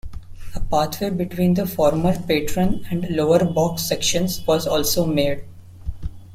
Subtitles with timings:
[0.55, 5.43] A pathway between the former Patron and Lower Box sections was also made.